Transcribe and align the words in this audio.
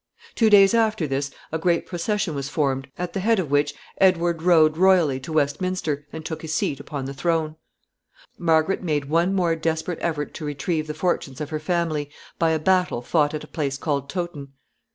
Two 0.33 0.49
days 0.49 0.73
after 0.73 1.05
this 1.05 1.29
a 1.51 1.59
great 1.59 1.85
procession 1.85 2.33
was 2.33 2.49
formed, 2.49 2.87
at 2.97 3.13
the 3.13 3.19
head 3.19 3.37
of 3.37 3.51
which 3.51 3.75
Edward 3.99 4.41
rode 4.41 4.75
royally 4.75 5.19
to 5.19 5.31
Westminster 5.31 6.07
and 6.11 6.25
took 6.25 6.41
his 6.41 6.51
seat 6.55 6.79
upon 6.79 7.05
the 7.05 7.13
throne. 7.13 7.53
[Sidenote: 7.53 7.53
Battle 7.53 8.29
of 8.31 8.31
Towton.] 8.39 8.45
Margaret 8.47 8.83
made 8.83 9.05
one 9.11 9.35
more 9.35 9.55
desperate 9.55 9.99
effort 10.01 10.33
to 10.33 10.45
retrieve 10.45 10.87
the 10.87 10.95
fortunes 10.95 11.39
of 11.39 11.51
her 11.51 11.59
family 11.59 12.09
by 12.39 12.49
a 12.49 12.57
battle 12.57 13.03
fought 13.03 13.35
at 13.35 13.43
a 13.43 13.47
place 13.47 13.77
called 13.77 14.09
Towton. 14.09 14.53